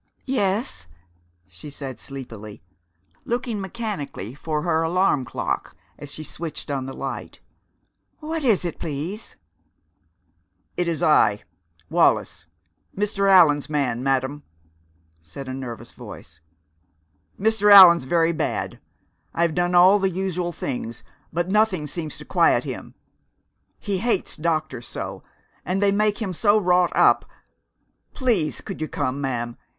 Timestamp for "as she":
5.99-6.23